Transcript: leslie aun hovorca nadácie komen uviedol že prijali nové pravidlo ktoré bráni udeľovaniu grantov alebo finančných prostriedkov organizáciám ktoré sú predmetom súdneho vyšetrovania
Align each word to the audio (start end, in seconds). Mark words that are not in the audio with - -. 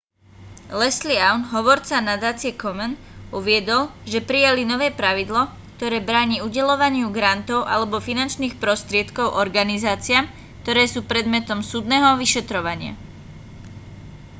leslie 0.81 1.19
aun 1.29 1.43
hovorca 1.53 2.01
nadácie 2.11 2.51
komen 2.63 2.91
uviedol 3.39 3.83
že 4.11 4.25
prijali 4.29 4.63
nové 4.71 4.87
pravidlo 4.99 5.41
ktoré 5.77 5.97
bráni 6.09 6.37
udeľovaniu 6.47 7.07
grantov 7.17 7.59
alebo 7.73 8.01
finančných 8.09 8.55
prostriedkov 8.63 9.27
organizáciám 9.43 10.25
ktoré 10.65 10.83
sú 10.93 10.99
predmetom 11.11 11.59
súdneho 11.71 12.09
vyšetrovania 12.23 12.93